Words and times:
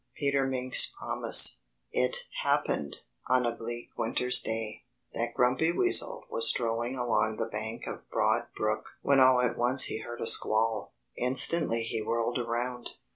XXV 0.01 0.19
PETER 0.19 0.47
MINK'S 0.47 0.95
PROMISE 0.97 1.61
It 1.91 2.17
happened, 2.41 3.01
on 3.27 3.45
a 3.45 3.51
bleak 3.51 3.89
winter's 3.95 4.41
day, 4.41 4.85
that 5.13 5.35
Grumpy 5.35 5.71
Weasel 5.71 6.23
was 6.27 6.49
strolling 6.49 6.95
along 6.97 7.37
the 7.37 7.45
bank 7.45 7.85
of 7.85 8.09
Broad 8.09 8.47
Brook 8.57 8.89
when 9.03 9.19
all 9.19 9.41
at 9.41 9.59
once 9.59 9.83
he 9.83 9.99
heard 9.99 10.21
a 10.21 10.25
squall. 10.25 10.95
Instantly 11.17 11.83
he 11.83 12.01
whirled 12.01 12.39
around. 12.39 12.93